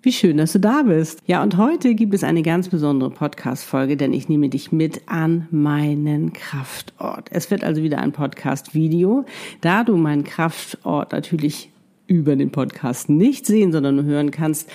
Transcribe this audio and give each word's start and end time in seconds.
Wie 0.00 0.12
schön, 0.12 0.36
dass 0.36 0.52
du 0.52 0.60
da 0.60 0.82
bist. 0.82 1.18
Ja, 1.26 1.42
und 1.42 1.56
heute 1.56 1.96
gibt 1.96 2.14
es 2.14 2.22
eine 2.22 2.42
ganz 2.42 2.68
besondere 2.68 3.10
Podcast-Folge, 3.10 3.96
denn 3.96 4.12
ich 4.12 4.28
nehme 4.28 4.48
dich 4.48 4.70
mit 4.70 5.02
an 5.06 5.48
meinen 5.50 6.32
Kraftort. 6.32 7.28
Es 7.32 7.50
wird 7.50 7.64
also 7.64 7.82
wieder 7.82 7.98
ein 7.98 8.12
Podcast-Video. 8.12 9.24
Da 9.60 9.82
du 9.82 9.96
meinen 9.96 10.22
Kraftort 10.22 11.10
natürlich 11.10 11.70
über 12.06 12.36
den 12.36 12.52
Podcast 12.52 13.08
nicht 13.08 13.44
sehen, 13.44 13.72
sondern 13.72 13.96
nur 13.96 14.04
hören 14.04 14.30
kannst, 14.30 14.70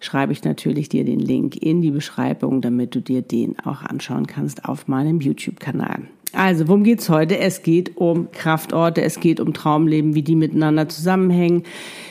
schreibe 0.00 0.34
ich 0.34 0.44
natürlich 0.44 0.90
dir 0.90 1.04
den 1.04 1.20
Link 1.20 1.56
in 1.56 1.80
die 1.80 1.90
Beschreibung, 1.90 2.60
damit 2.60 2.94
du 2.94 3.00
dir 3.00 3.22
den 3.22 3.58
auch 3.60 3.80
anschauen 3.80 4.26
kannst 4.26 4.66
auf 4.66 4.86
meinem 4.86 5.22
YouTube-Kanal. 5.22 6.02
Also, 6.32 6.68
worum 6.68 6.84
geht's 6.84 7.08
heute? 7.08 7.38
Es 7.38 7.62
geht 7.62 7.96
um 7.96 8.30
Kraftorte, 8.32 9.02
es 9.02 9.20
geht 9.20 9.40
um 9.40 9.54
Traumleben, 9.54 10.14
wie 10.14 10.22
die 10.22 10.36
miteinander 10.36 10.88
zusammenhängen, 10.88 11.62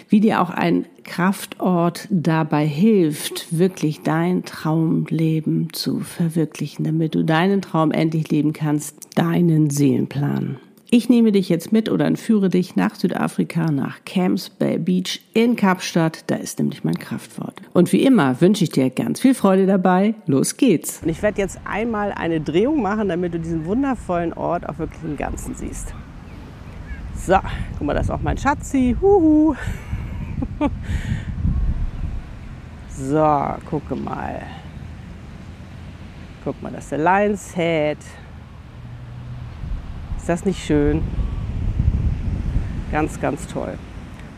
wie 0.10 0.20
dir 0.20 0.42
auch 0.42 0.50
ein 0.50 0.86
Kraftort 1.04 2.08
dabei 2.10 2.66
hilft, 2.66 3.58
wirklich 3.58 4.02
dein 4.02 4.44
Traumleben 4.44 5.72
zu 5.72 6.00
verwirklichen, 6.00 6.84
damit 6.84 7.16
du 7.16 7.24
deinen 7.24 7.62
Traum 7.62 7.92
endlich 7.92 8.30
leben 8.30 8.54
kannst, 8.54 8.96
deinen 9.16 9.70
Seelenplan. 9.70 10.58
Ich 10.90 11.10
nehme 11.10 11.34
dich 11.34 11.50
jetzt 11.50 11.74
mit 11.74 11.90
oder 11.90 12.06
entführe 12.06 12.48
dich 12.48 12.78
nach 12.78 12.96
Südafrika, 12.96 13.72
nach 13.72 14.06
Camps 14.06 14.50
Bay 14.50 14.78
Beach 14.78 15.20
in 15.34 15.58
Kapstadt. 15.58 16.24
Da 16.28 16.36
ist 16.36 16.60
nämlich 16.60 16.86
mein 16.86 16.98
Kraftwort. 16.98 17.62
Und 17.74 17.92
wie 17.92 18.06
immer 18.06 18.40
wünsche 18.40 18.64
ich 18.64 18.70
dir 18.70 18.90
ganz 18.90 19.20
viel 19.20 19.34
Freude 19.34 19.66
dabei. 19.66 20.16
Los 20.28 20.56
geht's. 20.56 21.02
Und 21.04 21.10
ich 21.10 21.22
werde 21.22 21.42
jetzt 21.42 21.60
einmal 21.66 22.14
eine 22.14 22.40
Drehung 22.40 22.82
machen, 22.82 23.10
damit 23.10 23.34
du 23.34 23.40
diesen 23.40 23.66
wundervollen 23.66 24.32
Ort 24.32 24.70
auch 24.70 24.78
wirklich 24.80 25.04
im 25.04 25.18
Ganzen 25.18 25.56
siehst. 25.56 25.94
So, 27.18 27.38
guck 27.78 27.86
mal, 27.86 27.94
das 27.94 28.06
ist 28.06 28.12
auch 28.12 28.22
mein 28.22 28.38
Schatzi. 28.38 28.96
Huhu. 29.02 29.56
so, 32.98 33.56
gucke 33.70 33.94
mal. 33.94 34.42
Guck 36.46 36.64
mal, 36.64 36.72
das 36.72 36.86
ist 36.86 36.92
der 36.94 37.00
Lions 37.00 37.54
Head. 37.54 37.98
Ist 40.28 40.42
das 40.42 40.46
nicht 40.46 40.66
schön? 40.66 41.04
Ganz, 42.92 43.22
ganz 43.22 43.48
toll. 43.48 43.76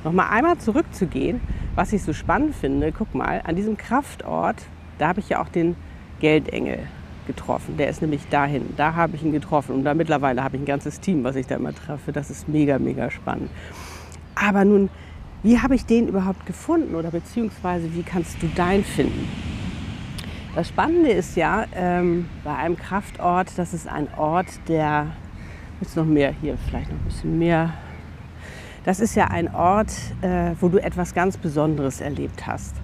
Nochmal 0.03 0.27
einmal 0.29 0.59
zurückzugehen, 0.59 1.41
was 1.73 1.93
ich 1.93 2.03
so 2.03 2.13
spannend 2.13 2.53
finde. 2.53 2.91
Guck 2.91 3.15
mal, 3.15 3.41
an 3.43 3.55
diesem 3.55 3.75
Kraftort, 3.75 4.57
da 4.99 5.07
habe 5.07 5.19
ich 5.19 5.29
ja 5.29 5.41
auch 5.41 5.49
den 5.49 5.75
Geldengel 6.19 6.77
getroffen. 7.25 7.77
Der 7.77 7.89
ist 7.89 8.03
nämlich 8.03 8.21
dahin. 8.29 8.75
Da 8.77 8.93
habe 8.93 9.15
ich 9.15 9.23
ihn 9.23 9.31
getroffen. 9.31 9.73
Und 9.73 9.83
da 9.83 9.95
mittlerweile 9.95 10.43
habe 10.43 10.57
ich 10.57 10.61
ein 10.61 10.67
ganzes 10.67 10.99
Team, 10.99 11.23
was 11.23 11.35
ich 11.35 11.47
da 11.47 11.55
immer 11.55 11.73
treffe. 11.73 12.11
Das 12.11 12.29
ist 12.29 12.47
mega, 12.47 12.77
mega 12.77 13.09
spannend. 13.09 13.49
Aber 14.35 14.65
nun, 14.65 14.91
wie 15.41 15.57
habe 15.57 15.73
ich 15.73 15.87
den 15.87 16.07
überhaupt 16.07 16.45
gefunden? 16.45 16.93
Oder 16.93 17.09
beziehungsweise, 17.09 17.95
wie 17.95 18.03
kannst 18.03 18.43
du 18.43 18.47
deinen 18.49 18.83
finden? 18.83 19.27
Das 20.53 20.67
Spannende 20.67 21.09
ist 21.09 21.35
ja 21.35 21.65
ähm, 21.73 22.29
bei 22.43 22.55
einem 22.55 22.77
Kraftort, 22.77 23.57
das 23.57 23.73
ist 23.73 23.87
ein 23.87 24.07
Ort, 24.15 24.45
der 24.67 25.07
Jetzt 25.81 25.95
noch 25.95 26.05
mehr 26.05 26.33
hier, 26.41 26.57
vielleicht 26.67 26.91
noch 26.91 26.97
ein 26.97 27.05
bisschen 27.05 27.39
mehr. 27.39 27.73
Das 28.83 28.99
ist 28.99 29.15
ja 29.15 29.27
ein 29.27 29.53
Ort, 29.53 29.91
äh, 30.21 30.51
wo 30.59 30.67
du 30.67 30.77
etwas 30.77 31.13
ganz 31.13 31.37
Besonderes 31.37 32.01
erlebt 32.01 32.47
hast. 32.47 32.75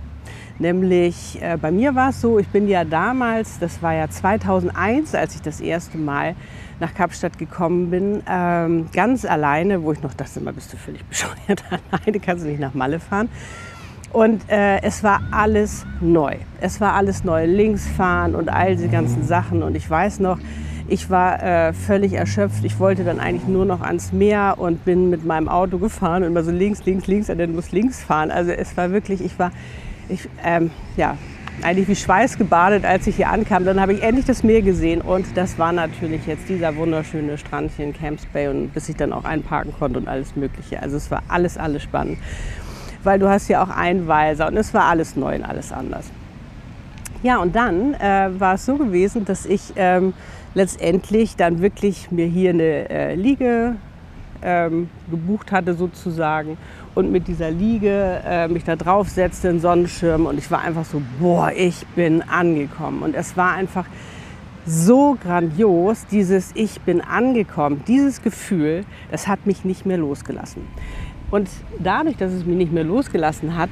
Nämlich 0.59 1.41
äh, 1.41 1.57
bei 1.57 1.71
mir 1.71 1.95
war 1.95 2.09
es 2.09 2.21
so, 2.21 2.39
ich 2.39 2.47
bin 2.47 2.69
ja 2.69 2.85
damals, 2.85 3.59
das 3.59 3.81
war 3.81 3.93
ja 3.93 4.09
2001, 4.09 5.13
als 5.13 5.35
ich 5.35 5.41
das 5.41 5.59
erste 5.59 5.97
Mal 5.97 6.35
nach 6.79 6.93
Kapstadt 6.93 7.37
gekommen 7.37 7.89
bin, 7.89 8.23
ähm, 8.29 8.87
ganz 8.93 9.25
alleine, 9.25 9.83
wo 9.83 9.91
ich 9.91 10.01
noch 10.01 10.13
dachte, 10.13 10.39
immer 10.39 10.53
bist 10.53 10.71
du 10.71 10.77
völlig 10.77 11.03
bescheuert, 11.09 11.63
alleine 11.91 12.19
kannst 12.21 12.45
du 12.45 12.49
nicht 12.49 12.61
nach 12.61 12.73
Malle 12.73 12.99
fahren. 12.99 13.27
Und 14.13 14.49
äh, 14.49 14.81
es 14.81 15.03
war 15.03 15.21
alles 15.31 15.85
neu. 15.99 16.37
Es 16.61 16.79
war 16.79 16.93
alles 16.93 17.25
neu, 17.25 17.45
links 17.45 17.85
fahren 17.85 18.33
und 18.33 18.47
all 18.47 18.77
diese 18.77 18.87
ganzen 18.87 19.25
Sachen. 19.25 19.61
Und 19.61 19.75
ich 19.75 19.89
weiß 19.89 20.21
noch, 20.21 20.39
ich 20.87 21.09
war 21.09 21.41
äh, 21.41 21.73
völlig 21.73 22.13
erschöpft. 22.13 22.63
Ich 22.63 22.79
wollte 22.79 23.03
dann 23.03 23.19
eigentlich 23.19 23.47
nur 23.47 23.65
noch 23.65 23.81
ans 23.81 24.11
Meer 24.11 24.55
und 24.57 24.85
bin 24.85 25.09
mit 25.09 25.25
meinem 25.25 25.49
Auto 25.49 25.77
gefahren 25.79 26.23
und 26.23 26.29
immer 26.29 26.43
so 26.43 26.51
links, 26.51 26.85
links, 26.85 27.07
links, 27.07 27.29
und 27.29 27.39
dann 27.39 27.55
muss 27.55 27.71
links 27.71 28.03
fahren. 28.03 28.29
Also 28.29 28.51
es 28.51 28.77
war 28.77 28.91
wirklich, 28.91 29.21
ich 29.21 29.37
war, 29.39 29.51
ich, 30.09 30.29
ähm, 30.43 30.69
ja, 30.95 31.17
eigentlich 31.61 31.87
wie 31.87 31.95
schweißgebadet, 31.95 32.85
als 32.85 33.07
ich 33.07 33.15
hier 33.15 33.29
ankam. 33.29 33.65
Dann 33.65 33.79
habe 33.79 33.93
ich 33.93 34.03
endlich 34.03 34.25
das 34.25 34.43
Meer 34.43 34.61
gesehen 34.61 35.01
und 35.01 35.25
das 35.35 35.57
war 35.57 35.71
natürlich 35.71 36.27
jetzt 36.27 36.49
dieser 36.49 36.75
wunderschöne 36.75 37.37
Strand 37.37 37.71
hier 37.75 37.85
in 37.85 37.93
Camps 37.93 38.25
Bay 38.27 38.47
und 38.47 38.73
bis 38.73 38.89
ich 38.89 38.95
dann 38.95 39.13
auch 39.13 39.23
einparken 39.23 39.73
konnte 39.77 39.99
und 39.99 40.07
alles 40.07 40.35
Mögliche. 40.35 40.81
Also 40.81 40.97
es 40.97 41.09
war 41.09 41.23
alles, 41.27 41.57
alles 41.57 41.81
spannend, 41.81 42.19
weil 43.03 43.19
du 43.19 43.29
hast 43.29 43.47
ja 43.47 43.63
auch 43.63 43.69
Einweiser 43.69 44.47
und 44.47 44.57
es 44.57 44.73
war 44.73 44.85
alles 44.85 45.15
neu 45.15 45.35
und 45.35 45.43
alles 45.43 45.71
anders. 45.71 46.11
Ja, 47.25 47.39
und 47.39 47.55
dann 47.55 47.95
äh, 47.95 48.29
war 48.39 48.53
es 48.53 48.67
so 48.67 48.75
gewesen, 48.75 49.25
dass 49.25 49.47
ich 49.47 49.73
ähm, 49.77 50.13
letztendlich 50.53 51.35
dann 51.35 51.59
wirklich 51.59 52.11
mir 52.11 52.27
hier 52.27 52.51
eine 52.51 52.87
äh, 52.87 53.15
Liege 53.15 53.77
ähm, 54.43 54.91
gebucht 55.09 55.51
hatte 55.51 55.73
sozusagen 55.73 56.55
und 56.93 57.11
mit 57.11 57.27
dieser 57.27 57.49
Liege 57.49 58.21
äh, 58.27 58.47
mich 58.47 58.63
da 58.63 58.75
drauf 58.75 59.09
setzte, 59.09 59.49
einen 59.49 59.59
Sonnenschirm 59.59 60.27
und 60.27 60.37
ich 60.37 60.51
war 60.51 60.61
einfach 60.61 60.85
so, 60.85 61.01
boah, 61.19 61.51
ich 61.51 61.87
bin 61.95 62.21
angekommen. 62.21 63.01
Und 63.01 63.15
es 63.15 63.35
war 63.35 63.53
einfach 63.53 63.87
so 64.67 65.17
grandios, 65.19 66.05
dieses 66.05 66.51
Ich 66.53 66.81
bin 66.81 67.01
angekommen, 67.01 67.81
dieses 67.87 68.21
Gefühl, 68.21 68.85
das 69.09 69.27
hat 69.27 69.47
mich 69.47 69.65
nicht 69.65 69.83
mehr 69.83 69.97
losgelassen. 69.97 70.61
Und 71.31 71.49
dadurch, 71.79 72.17
dass 72.17 72.31
es 72.31 72.45
mich 72.45 72.55
nicht 72.55 72.71
mehr 72.71 72.83
losgelassen 72.83 73.57
hat, 73.57 73.71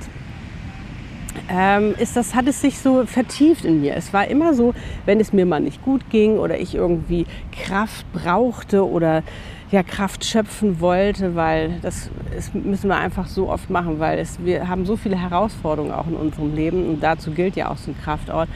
ähm, 1.49 1.95
ist 1.97 2.15
das, 2.15 2.35
hat 2.35 2.47
es 2.47 2.61
sich 2.61 2.79
so 2.79 3.05
vertieft 3.05 3.65
in 3.65 3.81
mir. 3.81 3.95
Es 3.95 4.13
war 4.13 4.27
immer 4.27 4.53
so, 4.53 4.73
wenn 5.05 5.19
es 5.19 5.33
mir 5.33 5.45
mal 5.45 5.59
nicht 5.59 5.83
gut 5.83 6.09
ging 6.09 6.37
oder 6.37 6.59
ich 6.59 6.75
irgendwie 6.75 7.25
Kraft 7.51 8.05
brauchte 8.13 8.87
oder 8.87 9.23
ja, 9.71 9.81
Kraft 9.81 10.23
schöpfen 10.23 10.79
wollte, 10.81 11.33
weil 11.35 11.79
das, 11.81 12.11
das 12.33 12.53
müssen 12.53 12.89
wir 12.89 12.97
einfach 12.97 13.27
so 13.27 13.49
oft 13.49 13.71
machen, 13.71 13.99
weil 13.99 14.19
es, 14.19 14.37
wir 14.45 14.67
haben 14.67 14.85
so 14.85 14.95
viele 14.95 15.19
Herausforderungen 15.19 15.91
auch 15.91 16.05
in 16.05 16.15
unserem 16.15 16.53
Leben 16.53 16.87
und 16.87 17.01
dazu 17.01 17.31
gilt 17.31 17.55
ja 17.55 17.71
auch 17.71 17.77
so 17.77 17.89
ein 17.89 17.97
Kraftort, 17.99 18.49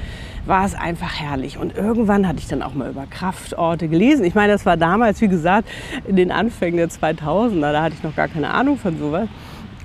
war 0.46 0.64
es 0.64 0.76
einfach 0.76 1.20
herrlich. 1.20 1.58
Und 1.58 1.76
irgendwann 1.76 2.28
hatte 2.28 2.38
ich 2.38 2.48
dann 2.48 2.62
auch 2.62 2.76
mal 2.76 2.92
über 2.92 3.08
Kraftorte 3.08 3.88
gelesen. 3.88 4.26
Ich 4.26 4.36
meine, 4.36 4.54
das 4.54 4.66
war 4.68 4.78
damals, 4.78 5.20
wie 5.20 5.28
gesagt, 5.28 5.68
in 6.08 6.16
den 6.16 6.32
Anfängen 6.32 6.78
der 6.78 6.90
2000er, 6.90 7.72
da 7.72 7.82
hatte 7.82 7.96
ich 7.98 8.04
noch 8.04 8.16
gar 8.16 8.28
keine 8.28 8.52
Ahnung 8.52 8.78
von 8.78 9.00
sowas. 9.00 9.28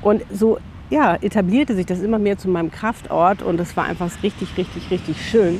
Und 0.02 0.22
so 0.30 0.58
ja, 0.92 1.16
etablierte 1.16 1.74
sich 1.74 1.86
das 1.86 2.00
immer 2.00 2.18
mehr 2.18 2.36
zu 2.36 2.48
meinem 2.48 2.70
Kraftort 2.70 3.42
und 3.42 3.58
es 3.58 3.76
war 3.76 3.84
einfach 3.84 4.10
richtig, 4.22 4.58
richtig, 4.58 4.90
richtig 4.90 5.16
schön, 5.26 5.58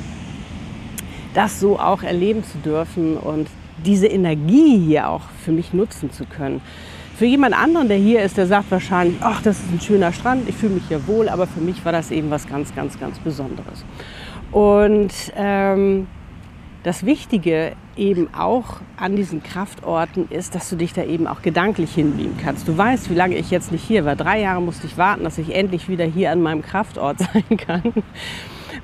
das 1.33 1.59
so 1.59 1.79
auch 1.79 2.03
erleben 2.03 2.43
zu 2.43 2.59
dürfen 2.59 3.17
und 3.17 3.47
diese 3.83 4.05
Energie 4.05 4.77
hier 4.77 5.09
auch 5.09 5.23
für 5.43 5.51
mich 5.51 5.73
nutzen 5.73 6.11
zu 6.11 6.25
können. 6.25 6.61
Für 7.17 7.25
jemand 7.25 7.55
anderen, 7.57 7.87
der 7.87 7.97
hier 7.97 8.21
ist, 8.21 8.37
der 8.37 8.45
sagt 8.45 8.69
wahrscheinlich, 8.69 9.17
ach, 9.21 9.41
das 9.41 9.57
ist 9.57 9.71
ein 9.71 9.81
schöner 9.81 10.13
Strand, 10.13 10.47
ich 10.47 10.55
fühle 10.55 10.75
mich 10.75 10.83
hier 10.87 11.07
wohl, 11.07 11.27
aber 11.29 11.47
für 11.47 11.61
mich 11.61 11.83
war 11.83 11.91
das 11.91 12.11
eben 12.11 12.29
was 12.29 12.47
ganz, 12.47 12.73
ganz, 12.75 12.99
ganz 12.99 13.17
Besonderes. 13.17 13.83
Und 14.51 15.11
ähm, 15.35 16.07
das 16.83 17.05
Wichtige 17.05 17.73
eben 17.95 18.33
auch 18.33 18.81
an 18.97 19.15
diesen 19.15 19.41
Kraftorten 19.41 20.29
ist, 20.29 20.53
dass 20.53 20.69
du 20.69 20.75
dich 20.75 20.91
da 20.91 21.03
eben 21.03 21.27
auch 21.27 21.41
gedanklich 21.41 21.95
hinbeamen 21.95 22.37
kannst. 22.37 22.67
Du 22.67 22.77
weißt, 22.77 23.09
wie 23.09 23.15
lange 23.15 23.35
ich 23.35 23.51
jetzt 23.51 23.71
nicht 23.71 23.83
hier 23.83 24.03
war. 24.03 24.17
Drei 24.17 24.41
Jahre 24.41 24.61
musste 24.61 24.87
ich 24.87 24.97
warten, 24.97 25.23
dass 25.23 25.37
ich 25.37 25.55
endlich 25.55 25.87
wieder 25.87 26.05
hier 26.05 26.31
an 26.31 26.41
meinem 26.41 26.61
Kraftort 26.61 27.19
sein 27.33 27.57
kann. 27.57 27.93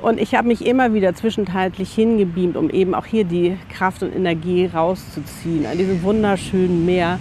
Und 0.01 0.19
ich 0.19 0.33
habe 0.35 0.47
mich 0.47 0.65
immer 0.65 0.93
wieder 0.93 1.13
zwischenzeitlich 1.13 1.91
hingebeamt, 1.91 2.55
um 2.55 2.69
eben 2.69 2.95
auch 2.95 3.05
hier 3.05 3.25
die 3.25 3.57
Kraft 3.69 4.01
und 4.01 4.15
Energie 4.15 4.65
rauszuziehen, 4.65 5.65
an 5.65 5.77
diesem 5.77 6.01
wunderschönen 6.01 6.85
Meer. 6.85 7.19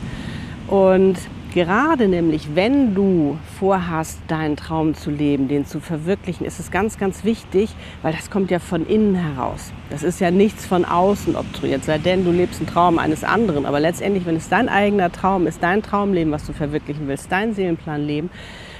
Und 0.68 1.18
Gerade 1.54 2.08
nämlich, 2.08 2.54
wenn 2.54 2.94
du 2.94 3.38
vorhast, 3.58 4.20
deinen 4.28 4.56
Traum 4.56 4.94
zu 4.94 5.10
leben, 5.10 5.48
den 5.48 5.64
zu 5.64 5.80
verwirklichen, 5.80 6.44
ist 6.44 6.60
es 6.60 6.70
ganz, 6.70 6.98
ganz 6.98 7.24
wichtig, 7.24 7.70
weil 8.02 8.12
das 8.12 8.30
kommt 8.30 8.50
ja 8.50 8.58
von 8.58 8.86
innen 8.86 9.14
heraus. 9.14 9.72
Das 9.88 10.02
ist 10.02 10.20
ja 10.20 10.30
nichts 10.30 10.66
von 10.66 10.84
außen 10.84 11.36
obtruiert, 11.36 11.84
sei 11.84 11.96
denn 11.96 12.24
du 12.24 12.32
lebst 12.32 12.60
einen 12.60 12.68
Traum 12.68 12.98
eines 12.98 13.24
anderen. 13.24 13.64
Aber 13.64 13.80
letztendlich, 13.80 14.26
wenn 14.26 14.36
es 14.36 14.50
dein 14.50 14.68
eigener 14.68 15.10
Traum 15.10 15.46
ist, 15.46 15.62
dein 15.62 15.82
Traumleben, 15.82 16.32
was 16.32 16.44
du 16.44 16.52
verwirklichen 16.52 17.08
willst, 17.08 17.32
dein 17.32 17.54
Seelenplan 17.54 18.06
leben, 18.06 18.28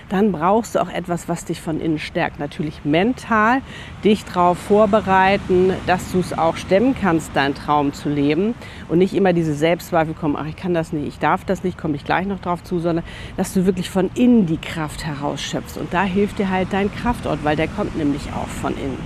dann 0.08 0.32
brauchst 0.32 0.74
du 0.74 0.80
auch 0.80 0.88
etwas, 0.88 1.28
was 1.28 1.44
dich 1.44 1.60
von 1.60 1.80
innen 1.80 1.98
stärkt. 1.98 2.38
Natürlich 2.38 2.84
mental, 2.84 3.60
dich 4.04 4.24
darauf 4.24 4.58
vorbereiten, 4.58 5.72
dass 5.86 6.12
du 6.12 6.20
es 6.20 6.36
auch 6.36 6.56
stemmen 6.56 6.94
kannst, 7.00 7.34
deinen 7.34 7.54
Traum 7.54 7.92
zu 7.92 8.08
leben 8.08 8.54
und 8.88 8.98
nicht 8.98 9.14
immer 9.14 9.32
diese 9.32 9.54
Selbstzweifel 9.54 10.14
kommen, 10.14 10.36
ach, 10.38 10.46
ich 10.46 10.56
kann 10.56 10.74
das 10.74 10.92
nicht, 10.92 11.06
ich 11.06 11.18
darf 11.18 11.44
das 11.44 11.64
nicht, 11.64 11.78
komme 11.78 11.96
ich 11.96 12.04
gleich 12.04 12.26
noch 12.26 12.40
drauf 12.40 12.62
zu, 12.64 12.78
sondern 12.78 13.04
dass 13.36 13.52
du 13.52 13.66
wirklich 13.66 13.90
von 13.90 14.10
innen 14.14 14.46
die 14.46 14.58
Kraft 14.58 15.04
herausschöpfst. 15.04 15.76
Und 15.78 15.92
da 15.92 16.04
hilft 16.04 16.38
dir 16.38 16.50
halt 16.50 16.68
dein 16.72 16.92
Kraftort, 16.92 17.44
weil 17.44 17.56
der 17.56 17.68
kommt 17.68 17.96
nämlich 17.96 18.22
auch 18.34 18.48
von 18.48 18.72
innen. 18.74 18.98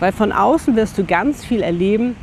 Weil 0.00 0.12
von 0.12 0.32
außen 0.32 0.74
wirst 0.76 0.98
du 0.98 1.04
ganz 1.04 1.44
viel 1.44 1.62
erleben, 1.62 2.16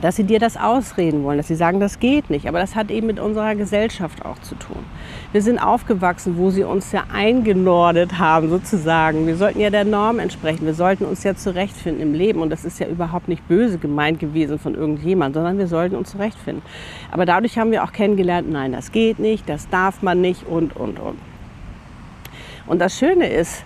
dass 0.00 0.16
sie 0.16 0.24
dir 0.24 0.38
das 0.38 0.56
ausreden 0.56 1.22
wollen, 1.24 1.38
dass 1.38 1.48
sie 1.48 1.54
sagen, 1.54 1.80
das 1.80 2.00
geht 2.00 2.30
nicht. 2.30 2.48
Aber 2.48 2.58
das 2.58 2.74
hat 2.74 2.90
eben 2.90 3.06
mit 3.06 3.20
unserer 3.20 3.54
Gesellschaft 3.54 4.24
auch 4.24 4.38
zu 4.40 4.54
tun. 4.56 4.84
Wir 5.32 5.42
sind 5.42 5.58
aufgewachsen, 5.58 6.36
wo 6.36 6.50
sie 6.50 6.64
uns 6.64 6.92
ja 6.92 7.04
eingenordet 7.12 8.18
haben, 8.18 8.50
sozusagen. 8.50 9.26
Wir 9.26 9.36
sollten 9.36 9.60
ja 9.60 9.70
der 9.70 9.84
Norm 9.84 10.18
entsprechen. 10.18 10.66
Wir 10.66 10.74
sollten 10.74 11.04
uns 11.04 11.22
ja 11.22 11.34
zurechtfinden 11.34 12.02
im 12.02 12.14
Leben. 12.14 12.40
Und 12.40 12.50
das 12.50 12.64
ist 12.64 12.80
ja 12.80 12.86
überhaupt 12.86 13.28
nicht 13.28 13.46
böse 13.48 13.78
gemeint 13.78 14.18
gewesen 14.18 14.58
von 14.58 14.74
irgendjemand, 14.74 15.34
sondern 15.34 15.58
wir 15.58 15.68
sollten 15.68 15.96
uns 15.96 16.10
zurechtfinden. 16.10 16.62
Aber 17.10 17.24
dadurch 17.24 17.58
haben 17.58 17.70
wir 17.70 17.84
auch 17.84 17.92
kennengelernt, 17.92 18.50
nein, 18.50 18.72
das 18.72 18.92
geht 18.92 19.18
nicht, 19.18 19.48
das 19.48 19.68
darf 19.68 20.02
man 20.02 20.20
nicht 20.20 20.46
und, 20.46 20.76
und, 20.76 20.98
und. 20.98 21.18
Und 22.66 22.78
das 22.78 22.98
Schöne 22.98 23.28
ist, 23.28 23.64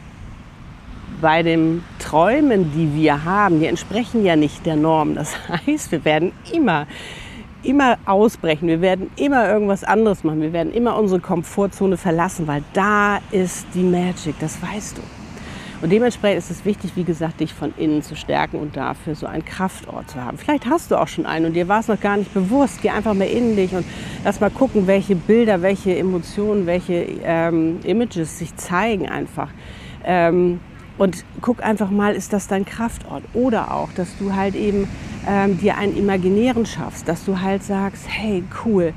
bei 1.21 1.43
den 1.43 1.85
Träumen, 1.99 2.73
die 2.73 2.95
wir 2.95 3.25
haben, 3.25 3.61
die 3.61 3.67
entsprechen 3.67 4.25
ja 4.25 4.37
nicht 4.37 4.67
der 4.67 4.77
Norm. 4.77 5.15
Das 5.15 5.35
heißt, 5.67 5.93
wir 5.93 6.05
werden 6.05 6.33
immer, 6.53 6.87
immer 7.63 7.99
ausbrechen. 8.07 8.69
Wir 8.69 8.81
werden 8.81 9.11
immer 9.17 9.49
irgendwas 9.49 9.85
anderes 9.85 10.25
machen. 10.25 10.41
Wir 10.41 10.53
werden 10.53 10.73
immer 10.73 10.97
unsere 10.97 11.21
Komfortzone 11.21 11.97
verlassen, 11.97 12.47
weil 12.47 12.63
da 12.73 13.19
ist 13.31 13.67
die 13.75 13.83
Magic. 13.83 14.35
Das 14.41 14.61
weißt 14.63 14.99
du. 14.99 15.03
Und 15.81 15.91
dementsprechend 15.91 16.39
ist 16.39 16.51
es 16.51 16.65
wichtig, 16.65 16.93
wie 16.97 17.05
gesagt, 17.05 17.39
dich 17.39 17.55
von 17.55 17.73
innen 17.77 18.03
zu 18.03 18.17
stärken 18.17 18.59
und 18.59 18.77
dafür 18.77 19.15
so 19.15 19.27
einen 19.27 19.45
Kraftort 19.45 20.11
zu 20.11 20.23
haben. 20.23 20.37
Vielleicht 20.37 20.67
hast 20.67 20.91
du 20.91 20.97
auch 20.97 21.07
schon 21.07 21.25
einen 21.25 21.47
und 21.47 21.53
dir 21.53 21.69
war 21.69 21.79
es 21.79 21.87
noch 21.87 22.01
gar 22.01 22.17
nicht 22.17 22.35
bewusst. 22.35 22.81
Geh 22.83 22.91
einfach 22.91 23.15
mal 23.15 23.29
in 23.29 23.55
dich 23.55 23.73
und 23.73 23.87
lass 24.25 24.41
mal 24.41 24.51
gucken, 24.51 24.89
welche 24.89 25.15
Bilder, 25.15 25.63
welche 25.63 25.97
Emotionen, 25.97 26.67
welche 26.67 27.07
ähm, 27.23 27.79
Images 27.85 28.41
sich 28.41 28.57
zeigen 28.57 29.09
einfach. 29.09 29.51
Ähm, 30.05 30.59
und 30.99 31.25
guck 31.41 31.65
einfach 31.65 31.91
mal, 31.91 32.15
ist 32.15 32.33
das 32.33 32.49
dein 32.49 32.65
Kraftort? 32.65 33.23
Oder 33.33 33.73
auch, 33.73 33.91
dass 33.93 34.09
du 34.19 34.35
halt 34.35 34.55
eben 34.55 34.89
ähm, 35.27 35.59
dir 35.59 35.79
einen 35.79 35.97
imaginären 35.97 36.67
schaffst, 36.67 37.09
dass 37.09 37.25
du 37.25 37.41
halt 37.41 37.63
sagst, 37.63 38.05
hey, 38.09 38.43
cool, 38.65 38.93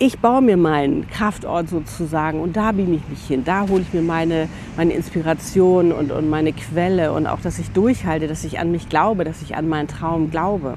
ich 0.00 0.20
baue 0.20 0.40
mir 0.42 0.56
meinen 0.56 1.08
Kraftort 1.08 1.68
sozusagen 1.68 2.40
und 2.40 2.56
da 2.56 2.72
bin 2.72 2.94
ich 2.94 3.08
mich 3.08 3.26
hin. 3.26 3.42
Da 3.44 3.68
hole 3.68 3.82
ich 3.82 3.92
mir 3.92 4.02
meine, 4.02 4.48
meine 4.76 4.92
Inspiration 4.92 5.92
und, 5.92 6.12
und 6.12 6.30
meine 6.30 6.52
Quelle 6.52 7.12
und 7.12 7.26
auch, 7.26 7.40
dass 7.40 7.58
ich 7.58 7.70
durchhalte, 7.72 8.28
dass 8.28 8.44
ich 8.44 8.60
an 8.60 8.70
mich 8.70 8.88
glaube, 8.88 9.24
dass 9.24 9.42
ich 9.42 9.56
an 9.56 9.68
meinen 9.68 9.88
Traum 9.88 10.30
glaube. 10.30 10.76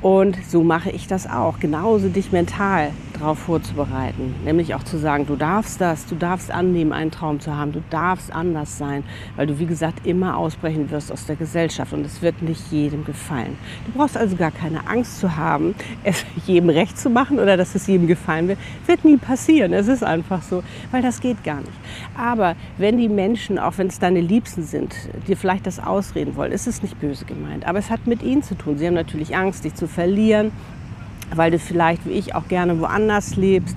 Und 0.00 0.36
so 0.48 0.64
mache 0.64 0.90
ich 0.90 1.06
das 1.06 1.30
auch, 1.30 1.60
genauso 1.60 2.08
dich 2.08 2.32
mental 2.32 2.90
darauf 3.22 3.38
vorzubereiten. 3.38 4.34
Nämlich 4.44 4.74
auch 4.74 4.82
zu 4.82 4.98
sagen, 4.98 5.26
du 5.26 5.36
darfst 5.36 5.80
das, 5.80 6.06
du 6.06 6.16
darfst 6.16 6.50
annehmen, 6.50 6.92
einen 6.92 7.12
Traum 7.12 7.38
zu 7.38 7.56
haben, 7.56 7.72
du 7.72 7.82
darfst 7.88 8.32
anders 8.32 8.78
sein, 8.78 9.04
weil 9.36 9.46
du, 9.46 9.60
wie 9.60 9.66
gesagt, 9.66 10.06
immer 10.06 10.36
ausbrechen 10.36 10.90
wirst 10.90 11.12
aus 11.12 11.26
der 11.26 11.36
Gesellschaft 11.36 11.92
und 11.92 12.04
es 12.04 12.20
wird 12.20 12.42
nicht 12.42 12.72
jedem 12.72 13.04
gefallen. 13.04 13.56
Du 13.86 13.92
brauchst 13.92 14.16
also 14.16 14.34
gar 14.34 14.50
keine 14.50 14.88
Angst 14.88 15.20
zu 15.20 15.36
haben, 15.36 15.74
es 16.04 16.24
jedem 16.46 16.68
recht 16.68 16.98
zu 16.98 17.10
machen 17.10 17.38
oder 17.38 17.56
dass 17.56 17.76
es 17.76 17.86
jedem 17.86 18.08
gefallen 18.08 18.48
wird. 18.48 18.58
Wird 18.86 19.04
nie 19.04 19.16
passieren, 19.16 19.72
es 19.72 19.86
ist 19.86 20.02
einfach 20.02 20.42
so, 20.42 20.64
weil 20.90 21.02
das 21.02 21.20
geht 21.20 21.44
gar 21.44 21.60
nicht. 21.60 21.72
Aber 22.16 22.56
wenn 22.76 22.98
die 22.98 23.08
Menschen, 23.08 23.58
auch 23.58 23.78
wenn 23.78 23.86
es 23.86 24.00
deine 24.00 24.20
Liebsten 24.20 24.64
sind, 24.64 24.94
dir 25.28 25.36
vielleicht 25.36 25.66
das 25.66 25.78
ausreden 25.78 26.34
wollen, 26.34 26.50
ist 26.50 26.66
es 26.66 26.82
nicht 26.82 26.98
böse 27.00 27.24
gemeint, 27.24 27.66
aber 27.66 27.78
es 27.78 27.88
hat 27.88 28.08
mit 28.08 28.22
ihnen 28.22 28.42
zu 28.42 28.56
tun. 28.56 28.78
Sie 28.78 28.86
haben 28.86 28.94
natürlich 28.94 29.36
Angst, 29.36 29.64
dich 29.64 29.74
zu 29.74 29.86
verlieren 29.86 30.50
weil 31.36 31.50
du 31.50 31.58
vielleicht 31.58 32.06
wie 32.06 32.12
ich 32.12 32.34
auch 32.34 32.48
gerne 32.48 32.80
woanders 32.80 33.36
lebst 33.36 33.76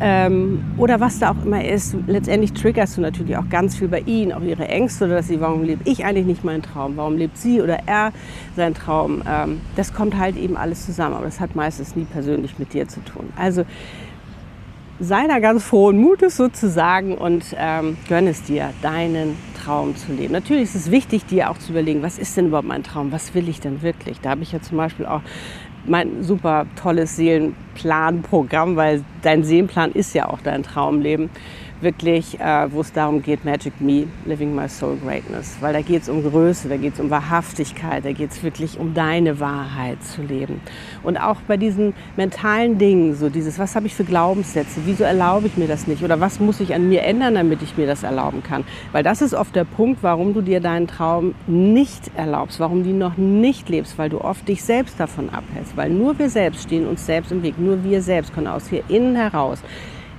ähm, 0.00 0.64
oder 0.78 1.00
was 1.00 1.18
da 1.18 1.30
auch 1.30 1.44
immer 1.44 1.64
ist. 1.64 1.94
Letztendlich 2.06 2.52
triggerst 2.52 2.96
du 2.96 3.00
natürlich 3.00 3.36
auch 3.36 3.48
ganz 3.48 3.76
viel 3.76 3.88
bei 3.88 4.00
ihnen, 4.00 4.32
auch 4.32 4.42
ihre 4.42 4.66
Ängste 4.66 5.04
oder 5.04 5.16
dass 5.16 5.28
sie, 5.28 5.40
warum 5.40 5.62
lebe 5.62 5.82
ich 5.84 6.04
eigentlich 6.04 6.26
nicht 6.26 6.44
meinen 6.44 6.62
Traum, 6.62 6.96
warum 6.96 7.16
lebt 7.16 7.36
sie 7.36 7.60
oder 7.60 7.80
er 7.86 8.12
seinen 8.56 8.74
Traum. 8.74 9.22
Ähm, 9.28 9.60
das 9.76 9.92
kommt 9.92 10.16
halt 10.16 10.36
eben 10.36 10.56
alles 10.56 10.86
zusammen, 10.86 11.14
aber 11.14 11.26
das 11.26 11.40
hat 11.40 11.54
meistens 11.54 11.94
nie 11.96 12.04
persönlich 12.04 12.58
mit 12.58 12.72
dir 12.72 12.88
zu 12.88 13.00
tun. 13.04 13.30
Also 13.36 13.64
sei 14.98 15.26
da 15.26 15.38
ganz 15.38 15.64
frohen 15.64 15.98
Mutes 15.98 16.36
sozusagen 16.36 17.16
und 17.16 17.56
ähm, 17.58 17.96
gönn 18.08 18.26
es 18.26 18.42
dir, 18.42 18.70
deinen 18.82 19.36
Traum 19.62 19.96
zu 19.96 20.12
leben. 20.12 20.32
Natürlich 20.32 20.64
ist 20.64 20.74
es 20.74 20.90
wichtig, 20.90 21.24
dir 21.26 21.50
auch 21.50 21.58
zu 21.58 21.72
überlegen, 21.72 22.02
was 22.02 22.18
ist 22.18 22.36
denn 22.36 22.46
überhaupt 22.46 22.68
mein 22.68 22.82
Traum? 22.82 23.12
Was 23.12 23.34
will 23.34 23.48
ich 23.48 23.60
denn 23.60 23.82
wirklich? 23.82 24.20
Da 24.20 24.30
habe 24.30 24.42
ich 24.42 24.52
ja 24.52 24.60
zum 24.60 24.76
Beispiel 24.76 25.06
auch 25.06 25.22
mein 25.86 26.22
super 26.22 26.66
tolles 26.76 27.16
Seelenplanprogramm, 27.16 28.76
weil 28.76 29.02
dein 29.22 29.44
Seelenplan 29.44 29.92
ist 29.92 30.14
ja 30.14 30.28
auch 30.28 30.40
dein 30.42 30.62
Traumleben 30.62 31.30
wirklich, 31.80 32.38
äh, 32.40 32.72
wo 32.72 32.80
es 32.80 32.92
darum 32.92 33.22
geht, 33.22 33.44
Magic 33.44 33.80
Me, 33.80 34.06
Living 34.24 34.54
My 34.54 34.68
Soul 34.68 34.96
Greatness. 34.96 35.56
Weil 35.60 35.72
da 35.72 35.80
geht 35.80 36.02
es 36.02 36.08
um 36.08 36.22
Größe, 36.22 36.68
da 36.68 36.76
geht 36.76 36.94
es 36.94 37.00
um 37.00 37.10
Wahrhaftigkeit, 37.10 38.04
da 38.04 38.12
geht 38.12 38.30
es 38.30 38.42
wirklich 38.42 38.78
um 38.78 38.94
deine 38.94 39.40
Wahrheit 39.40 40.02
zu 40.02 40.22
leben. 40.22 40.60
Und 41.02 41.16
auch 41.16 41.36
bei 41.46 41.56
diesen 41.56 41.94
mentalen 42.16 42.78
Dingen, 42.78 43.14
so 43.14 43.28
dieses, 43.28 43.58
was 43.58 43.76
habe 43.76 43.86
ich 43.86 43.94
für 43.94 44.04
Glaubenssätze, 44.04 44.80
wieso 44.84 45.04
erlaube 45.04 45.46
ich 45.46 45.56
mir 45.56 45.68
das 45.68 45.86
nicht 45.86 46.02
oder 46.02 46.20
was 46.20 46.40
muss 46.40 46.60
ich 46.60 46.74
an 46.74 46.88
mir 46.88 47.02
ändern, 47.02 47.34
damit 47.34 47.62
ich 47.62 47.76
mir 47.76 47.86
das 47.86 48.02
erlauben 48.02 48.42
kann. 48.42 48.64
Weil 48.92 49.02
das 49.02 49.22
ist 49.22 49.34
oft 49.34 49.54
der 49.56 49.64
Punkt, 49.64 50.02
warum 50.02 50.34
du 50.34 50.42
dir 50.42 50.60
deinen 50.60 50.86
Traum 50.86 51.34
nicht 51.46 52.10
erlaubst, 52.16 52.60
warum 52.60 52.82
du 52.82 52.90
ihn 52.90 52.98
noch 52.98 53.16
nicht 53.16 53.68
lebst, 53.68 53.98
weil 53.98 54.10
du 54.10 54.20
oft 54.20 54.46
dich 54.48 54.62
selbst 54.62 55.00
davon 55.00 55.30
abhältst. 55.30 55.76
Weil 55.76 55.90
nur 55.90 56.18
wir 56.18 56.30
selbst 56.30 56.64
stehen 56.64 56.86
uns 56.86 57.06
selbst 57.06 57.32
im 57.32 57.42
Weg, 57.42 57.58
nur 57.58 57.82
wir 57.84 58.02
selbst 58.02 58.34
können 58.34 58.46
aus 58.46 58.68
hier 58.68 58.82
innen 58.88 59.16
heraus 59.16 59.62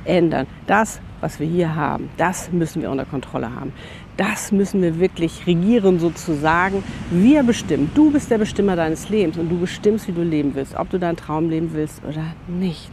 ändern. 0.05 0.47
Das 0.67 0.99
was 1.21 1.39
wir 1.39 1.47
hier 1.47 1.75
haben, 1.75 2.09
das 2.17 2.51
müssen 2.51 2.81
wir 2.81 2.91
unter 2.91 3.05
Kontrolle 3.05 3.53
haben. 3.53 3.71
Das 4.17 4.51
müssen 4.51 4.81
wir 4.81 4.99
wirklich 4.99 5.47
regieren 5.47 5.99
sozusagen. 5.99 6.83
Wir 7.09 7.43
bestimmen. 7.43 7.89
Du 7.95 8.11
bist 8.11 8.29
der 8.29 8.37
Bestimmer 8.37 8.75
deines 8.75 9.09
Lebens 9.09 9.37
und 9.37 9.49
du 9.49 9.59
bestimmst, 9.59 10.07
wie 10.07 10.11
du 10.11 10.23
leben 10.23 10.53
willst, 10.53 10.75
ob 10.75 10.89
du 10.89 10.99
deinen 10.99 11.15
Traum 11.15 11.49
leben 11.49 11.71
willst 11.73 12.03
oder 12.03 12.25
nicht. 12.47 12.89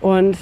Und 0.00 0.36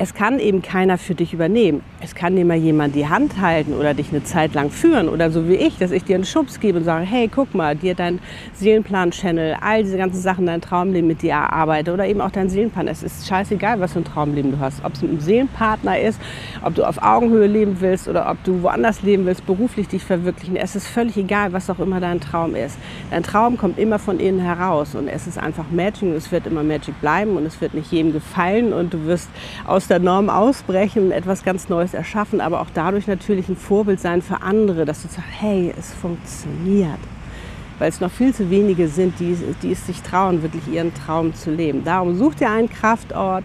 es 0.00 0.14
kann 0.14 0.38
eben 0.38 0.62
keiner 0.62 0.96
für 0.96 1.16
dich 1.16 1.34
übernehmen. 1.34 1.82
Es 2.00 2.14
kann 2.14 2.36
dir 2.36 2.44
mal 2.44 2.56
jemand 2.56 2.94
die 2.94 3.08
Hand 3.08 3.40
halten 3.40 3.72
oder 3.72 3.94
dich 3.94 4.10
eine 4.10 4.22
Zeit 4.22 4.54
lang 4.54 4.70
führen 4.70 5.08
oder 5.08 5.32
so 5.32 5.48
wie 5.48 5.56
ich, 5.56 5.76
dass 5.76 5.90
ich 5.90 6.04
dir 6.04 6.14
einen 6.14 6.24
Schubs 6.24 6.60
gebe 6.60 6.78
und 6.78 6.84
sage, 6.84 7.04
hey, 7.04 7.28
guck 7.28 7.52
mal, 7.52 7.74
dir 7.74 7.96
dein 7.96 8.20
Seelenplan-Channel, 8.54 9.56
all 9.60 9.82
diese 9.82 9.96
ganzen 9.96 10.20
Sachen, 10.20 10.46
dein 10.46 10.60
Traumleben 10.60 11.08
mit 11.08 11.22
dir 11.22 11.32
erarbeite 11.32 11.92
oder 11.92 12.06
eben 12.06 12.20
auch 12.20 12.30
dein 12.30 12.48
Seelenplan. 12.48 12.86
Es 12.86 13.02
ist 13.02 13.26
scheißegal, 13.26 13.80
was 13.80 13.94
für 13.94 13.98
ein 13.98 14.04
Traumleben 14.04 14.52
du 14.52 14.60
hast. 14.60 14.84
Ob 14.84 14.94
es 14.94 15.02
mit 15.02 15.10
einem 15.10 15.20
Seelenpartner 15.20 15.98
ist, 15.98 16.20
ob 16.62 16.76
du 16.76 16.84
auf 16.84 17.02
Augenhöhe 17.02 17.48
leben 17.48 17.78
willst 17.80 18.06
oder 18.06 18.30
ob 18.30 18.42
du 18.44 18.62
woanders 18.62 19.02
leben 19.02 19.26
willst, 19.26 19.46
beruflich 19.46 19.88
dich 19.88 20.04
verwirklichen. 20.04 20.54
Es 20.54 20.76
ist 20.76 20.86
völlig 20.86 21.16
egal, 21.16 21.52
was 21.52 21.68
auch 21.70 21.80
immer 21.80 21.98
dein 21.98 22.20
Traum 22.20 22.54
ist. 22.54 22.78
Dein 23.10 23.24
Traum 23.24 23.58
kommt 23.58 23.80
immer 23.80 23.98
von 23.98 24.20
innen 24.20 24.40
heraus 24.40 24.94
und 24.94 25.08
es 25.08 25.26
ist 25.26 25.38
einfach 25.38 25.64
Magic 25.72 26.02
und 26.02 26.14
es 26.14 26.30
wird 26.30 26.46
immer 26.46 26.62
Magic 26.62 27.00
bleiben 27.00 27.36
und 27.36 27.44
es 27.44 27.60
wird 27.60 27.74
nicht 27.74 27.90
jedem 27.90 28.12
gefallen 28.12 28.72
und 28.72 28.94
du 28.94 29.04
wirst 29.06 29.28
aus 29.66 29.87
der 29.88 29.98
Norm 29.98 30.30
ausbrechen 30.30 31.06
und 31.06 31.12
etwas 31.12 31.44
ganz 31.44 31.68
Neues 31.68 31.94
erschaffen, 31.94 32.40
aber 32.40 32.60
auch 32.60 32.70
dadurch 32.72 33.06
natürlich 33.06 33.48
ein 33.48 33.56
Vorbild 33.56 34.00
sein 34.00 34.22
für 34.22 34.42
andere, 34.42 34.84
dass 34.84 35.02
du 35.02 35.08
sagst, 35.08 35.28
hey, 35.38 35.72
es 35.78 35.92
funktioniert. 35.92 36.98
Weil 37.78 37.88
es 37.88 38.00
noch 38.00 38.10
viel 38.10 38.34
zu 38.34 38.50
wenige 38.50 38.88
sind, 38.88 39.18
die, 39.20 39.36
die 39.62 39.72
es 39.72 39.86
sich 39.86 40.02
trauen, 40.02 40.42
wirklich 40.42 40.66
ihren 40.68 40.92
Traum 40.94 41.34
zu 41.34 41.50
leben. 41.50 41.84
Darum 41.84 42.16
such 42.16 42.34
dir 42.34 42.50
einen 42.50 42.68
Kraftort, 42.68 43.44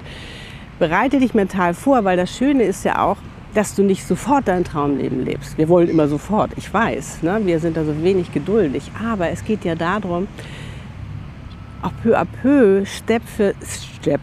bereite 0.80 1.20
dich 1.20 1.34
mental 1.34 1.74
vor, 1.74 2.04
weil 2.04 2.18
das 2.18 2.36
Schöne 2.36 2.64
ist 2.64 2.84
ja 2.84 3.04
auch, 3.04 3.18
dass 3.54 3.76
du 3.76 3.84
nicht 3.84 4.08
sofort 4.08 4.48
dein 4.48 4.64
Traumleben 4.64 5.24
lebst. 5.24 5.58
Wir 5.58 5.70
wollen 5.70 5.88
immer 5.88 6.08
sofort, 6.08 6.52
ich 6.58 6.74
weiß, 6.74 7.22
ne? 7.22 7.42
wir 7.44 7.60
sind 7.60 7.78
da 7.78 7.86
so 7.86 8.04
wenig 8.04 8.32
geduldig, 8.32 8.92
aber 9.04 9.30
es 9.30 9.46
geht 9.46 9.64
ja 9.64 9.76
darum, 9.76 10.28
auch 11.84 11.92
peu 12.02 12.18
à 12.18 12.26
peu, 12.26 12.86
Step 12.86 13.22
für 13.24 13.54
Step, 13.64 14.22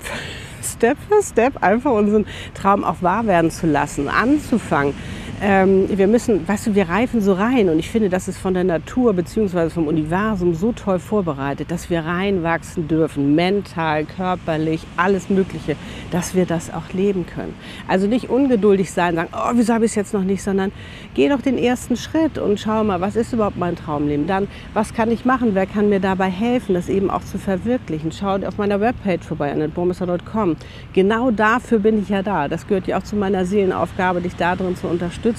Step 0.62 0.98
für 1.08 1.22
Step 1.22 1.62
einfach 1.62 1.92
unseren 1.92 2.26
Traum 2.54 2.84
auch 2.84 3.02
wahr 3.02 3.26
werden 3.26 3.50
zu 3.50 3.66
lassen, 3.66 4.08
anzufangen, 4.08 4.94
ähm, 5.42 5.86
wir 5.88 6.06
müssen, 6.06 6.46
weißt 6.46 6.66
du, 6.66 6.74
wir 6.74 6.90
reifen 6.90 7.22
so 7.22 7.32
rein 7.32 7.70
und 7.70 7.78
ich 7.78 7.88
finde, 7.88 8.10
das 8.10 8.28
ist 8.28 8.36
von 8.36 8.52
der 8.52 8.64
Natur 8.64 9.14
bzw. 9.14 9.70
vom 9.70 9.86
Universum 9.86 10.54
so 10.54 10.72
toll 10.72 10.98
vorbereitet, 10.98 11.70
dass 11.70 11.88
wir 11.88 12.04
reinwachsen 12.04 12.88
dürfen, 12.88 13.34
mental, 13.34 14.04
körperlich, 14.04 14.82
alles 14.98 15.30
Mögliche, 15.30 15.76
dass 16.10 16.34
wir 16.34 16.44
das 16.44 16.70
auch 16.70 16.92
leben 16.92 17.24
können. 17.24 17.54
Also 17.88 18.06
nicht 18.06 18.28
ungeduldig 18.28 18.92
sein, 18.92 19.14
sagen, 19.14 19.30
oh, 19.32 19.52
wieso 19.54 19.72
habe 19.72 19.86
ich 19.86 19.92
es 19.92 19.94
jetzt 19.94 20.12
noch 20.12 20.24
nicht, 20.24 20.42
sondern 20.42 20.72
geh 21.14 21.30
doch 21.30 21.40
den 21.40 21.56
ersten 21.56 21.96
Schritt 21.96 22.36
und 22.36 22.60
schau 22.60 22.84
mal, 22.84 23.00
was 23.00 23.16
ist 23.16 23.32
überhaupt 23.32 23.56
mein 23.56 23.76
Traumleben? 23.76 24.26
Dann, 24.26 24.46
was 24.74 24.92
kann 24.92 25.10
ich 25.10 25.24
machen? 25.24 25.54
Wer 25.54 25.64
kann 25.64 25.88
mir 25.88 26.00
dabei 26.00 26.28
helfen, 26.28 26.74
das 26.74 26.90
eben 26.90 27.08
auch 27.08 27.24
zu 27.24 27.38
verwirklichen? 27.38 28.12
Schau 28.12 28.36
auf 28.36 28.58
meiner 28.58 28.80
Webpage 28.80 29.24
vorbei, 29.24 29.50
annetburmesser.com. 29.52 30.56
Genau 30.92 31.30
dafür 31.30 31.78
bin 31.78 32.02
ich 32.02 32.10
ja 32.10 32.22
da. 32.22 32.46
Das 32.46 32.66
gehört 32.66 32.86
ja 32.86 32.98
auch 32.98 33.02
zu 33.02 33.16
meiner 33.16 33.46
Seelenaufgabe, 33.46 34.20
dich 34.20 34.36
darin 34.36 34.76
zu 34.76 34.86
unterstützen. 34.86 35.29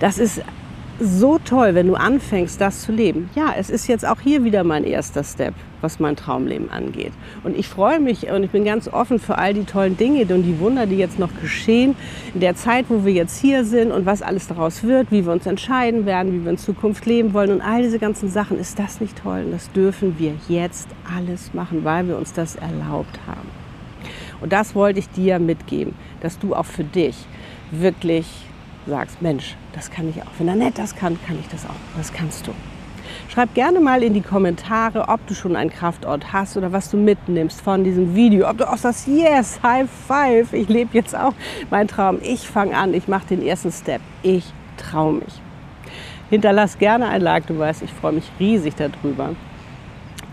Das 0.00 0.18
ist 0.18 0.42
so 1.00 1.38
toll, 1.38 1.74
wenn 1.74 1.86
du 1.86 1.94
anfängst, 1.94 2.60
das 2.60 2.82
zu 2.82 2.92
leben. 2.92 3.30
Ja, 3.36 3.54
es 3.56 3.70
ist 3.70 3.86
jetzt 3.86 4.06
auch 4.06 4.20
hier 4.20 4.42
wieder 4.42 4.64
mein 4.64 4.82
erster 4.82 5.22
Step, 5.22 5.54
was 5.80 6.00
mein 6.00 6.16
Traumleben 6.16 6.70
angeht. 6.70 7.12
Und 7.44 7.56
ich 7.56 7.68
freue 7.68 8.00
mich 8.00 8.28
und 8.30 8.42
ich 8.42 8.50
bin 8.50 8.64
ganz 8.64 8.88
offen 8.88 9.20
für 9.20 9.38
all 9.38 9.54
die 9.54 9.64
tollen 9.64 9.96
Dinge 9.96 10.22
und 10.34 10.42
die 10.42 10.58
Wunder, 10.58 10.86
die 10.86 10.96
jetzt 10.96 11.18
noch 11.18 11.30
geschehen, 11.40 11.94
in 12.34 12.40
der 12.40 12.56
Zeit, 12.56 12.86
wo 12.88 13.04
wir 13.04 13.12
jetzt 13.12 13.40
hier 13.40 13.64
sind 13.64 13.92
und 13.92 14.06
was 14.06 14.22
alles 14.22 14.48
daraus 14.48 14.82
wird, 14.82 15.12
wie 15.12 15.24
wir 15.24 15.32
uns 15.32 15.46
entscheiden 15.46 16.04
werden, 16.04 16.32
wie 16.32 16.44
wir 16.44 16.50
in 16.50 16.58
Zukunft 16.58 17.06
leben 17.06 17.32
wollen 17.32 17.52
und 17.52 17.60
all 17.60 17.82
diese 17.82 18.00
ganzen 18.00 18.28
Sachen. 18.28 18.58
Ist 18.58 18.78
das 18.78 19.00
nicht 19.00 19.22
toll? 19.22 19.42
Und 19.44 19.52
das 19.52 19.70
dürfen 19.70 20.18
wir 20.18 20.32
jetzt 20.48 20.88
alles 21.16 21.54
machen, 21.54 21.84
weil 21.84 22.08
wir 22.08 22.16
uns 22.16 22.32
das 22.32 22.56
erlaubt 22.56 23.20
haben. 23.26 23.48
Und 24.40 24.52
das 24.52 24.74
wollte 24.74 24.98
ich 24.98 25.08
dir 25.10 25.38
mitgeben, 25.38 25.94
dass 26.20 26.38
du 26.38 26.54
auch 26.54 26.66
für 26.66 26.84
dich 26.84 27.16
wirklich 27.70 28.26
sagst, 28.86 29.20
Mensch, 29.22 29.56
das 29.72 29.90
kann 29.90 30.08
ich 30.08 30.22
auch. 30.22 30.30
Wenn 30.38 30.48
Annette 30.48 30.80
das 30.80 30.96
kann, 30.96 31.18
kann 31.26 31.38
ich 31.38 31.48
das 31.48 31.66
auch. 31.66 31.96
Das 31.96 32.12
kannst 32.12 32.46
du. 32.46 32.52
Schreib 33.28 33.54
gerne 33.54 33.80
mal 33.80 34.02
in 34.02 34.14
die 34.14 34.20
Kommentare, 34.20 35.08
ob 35.08 35.26
du 35.26 35.34
schon 35.34 35.56
einen 35.56 35.70
Kraftort 35.70 36.32
hast 36.32 36.56
oder 36.56 36.72
was 36.72 36.90
du 36.90 36.96
mitnimmst 36.96 37.60
von 37.60 37.84
diesem 37.84 38.14
Video. 38.14 38.48
Ob 38.48 38.58
du 38.58 38.70
auch 38.70 38.76
sagst, 38.76 39.06
yes, 39.06 39.60
High 39.62 39.88
Five, 40.06 40.52
ich 40.52 40.68
lebe 40.68 40.90
jetzt 40.94 41.16
auch 41.16 41.34
meinen 41.70 41.88
Traum. 41.88 42.18
Ich 42.22 42.48
fange 42.48 42.76
an, 42.76 42.94
ich 42.94 43.08
mache 43.08 43.26
den 43.28 43.42
ersten 43.42 43.72
Step. 43.72 44.00
Ich 44.22 44.52
traue 44.76 45.14
mich. 45.14 45.42
Hinterlass 46.30 46.78
gerne 46.78 47.08
ein 47.08 47.22
Like, 47.22 47.46
du 47.46 47.58
weißt, 47.58 47.82
ich 47.82 47.92
freue 47.92 48.12
mich 48.12 48.30
riesig 48.38 48.74
darüber. 48.76 49.34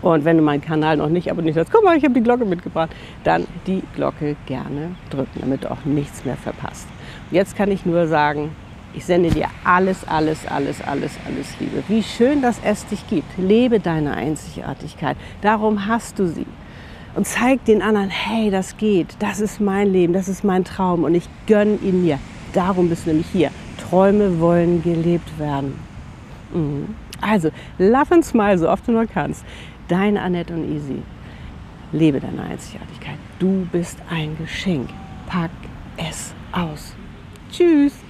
Und 0.02 0.24
wenn 0.24 0.36
du 0.36 0.42
meinen 0.42 0.60
Kanal 0.60 0.98
noch 0.98 1.08
nicht 1.08 1.30
abonniert 1.30 1.56
hast, 1.56 1.72
guck 1.72 1.82
mal, 1.82 1.96
ich 1.96 2.04
habe 2.04 2.14
die 2.14 2.22
Glocke 2.22 2.44
mitgebracht, 2.44 2.90
dann 3.24 3.46
die 3.66 3.82
Glocke 3.94 4.36
gerne 4.44 4.94
drücken, 5.10 5.40
damit 5.40 5.64
du 5.64 5.70
auch 5.70 5.84
nichts 5.84 6.24
mehr 6.24 6.36
verpasst. 6.36 6.86
Jetzt 7.30 7.56
kann 7.56 7.70
ich 7.70 7.84
nur 7.84 8.06
sagen, 8.06 8.50
ich 8.94 9.04
sende 9.04 9.30
dir 9.30 9.48
alles, 9.64 10.06
alles, 10.08 10.46
alles, 10.46 10.80
alles, 10.80 11.12
alles 11.26 11.48
Liebe. 11.60 11.82
Wie 11.88 12.02
schön, 12.02 12.40
dass 12.40 12.58
es 12.64 12.86
dich 12.86 13.06
gibt. 13.08 13.36
Lebe 13.36 13.80
deine 13.80 14.14
Einzigartigkeit. 14.14 15.16
Darum 15.42 15.86
hast 15.86 16.18
du 16.18 16.26
sie. 16.26 16.46
Und 17.14 17.26
zeig 17.26 17.64
den 17.64 17.82
anderen, 17.82 18.10
hey, 18.10 18.50
das 18.50 18.76
geht. 18.76 19.16
Das 19.18 19.40
ist 19.40 19.60
mein 19.60 19.92
Leben, 19.92 20.12
das 20.12 20.28
ist 20.28 20.44
mein 20.44 20.64
Traum 20.64 21.04
und 21.04 21.14
ich 21.14 21.28
gönne 21.46 21.76
ihn 21.82 22.04
mir. 22.04 22.18
Darum 22.52 22.88
bist 22.88 23.06
du 23.06 23.10
nämlich 23.10 23.26
hier. 23.32 23.50
Träume 23.78 24.40
wollen 24.40 24.82
gelebt 24.82 25.38
werden. 25.38 25.78
Mhm. 26.52 26.94
Also, 27.20 27.50
laugh 27.78 28.12
and 28.12 28.24
smile, 28.24 28.58
so 28.58 28.68
oft 28.68 28.86
du 28.86 28.92
nur 28.92 29.06
kannst. 29.06 29.44
Deine 29.88 30.20
Annette 30.22 30.54
und 30.54 30.70
Easy. 30.74 31.02
Lebe 31.92 32.20
deine 32.20 32.42
Einzigartigkeit. 32.42 33.16
Du 33.38 33.66
bist 33.72 33.98
ein 34.10 34.36
Geschenk. 34.38 34.88
Pack 35.26 35.50
es 35.96 36.34
aus. 36.52 36.94
Tschüss. 37.56 38.05